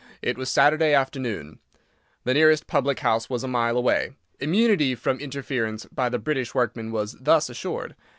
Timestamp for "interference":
5.19-5.85